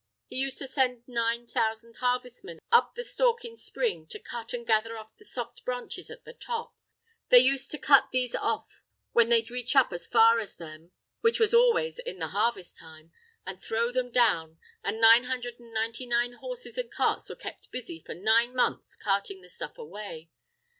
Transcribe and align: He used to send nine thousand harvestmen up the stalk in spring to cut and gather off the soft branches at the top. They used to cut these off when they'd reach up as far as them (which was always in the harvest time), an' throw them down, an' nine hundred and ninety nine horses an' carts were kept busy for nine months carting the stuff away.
He 0.25 0.35
used 0.37 0.57
to 0.57 0.65
send 0.67 1.03
nine 1.07 1.45
thousand 1.45 1.97
harvestmen 1.97 2.59
up 2.71 2.95
the 2.95 3.03
stalk 3.03 3.45
in 3.45 3.55
spring 3.55 4.07
to 4.07 4.17
cut 4.17 4.51
and 4.51 4.65
gather 4.65 4.97
off 4.97 5.15
the 5.17 5.25
soft 5.25 5.63
branches 5.63 6.09
at 6.09 6.23
the 6.25 6.33
top. 6.33 6.73
They 7.29 7.37
used 7.37 7.69
to 7.69 7.77
cut 7.77 8.09
these 8.11 8.33
off 8.33 8.81
when 9.11 9.29
they'd 9.29 9.51
reach 9.51 9.75
up 9.75 9.93
as 9.93 10.07
far 10.07 10.39
as 10.39 10.55
them 10.55 10.91
(which 11.19 11.39
was 11.39 11.53
always 11.53 11.99
in 11.99 12.17
the 12.17 12.29
harvest 12.29 12.79
time), 12.79 13.11
an' 13.45 13.57
throw 13.57 13.91
them 13.91 14.09
down, 14.09 14.57
an' 14.83 14.99
nine 14.99 15.25
hundred 15.25 15.59
and 15.59 15.71
ninety 15.71 16.07
nine 16.07 16.33
horses 16.33 16.79
an' 16.79 16.89
carts 16.89 17.29
were 17.29 17.35
kept 17.35 17.69
busy 17.69 18.01
for 18.03 18.15
nine 18.15 18.55
months 18.55 18.95
carting 18.95 19.41
the 19.43 19.49
stuff 19.49 19.77
away. 19.77 20.31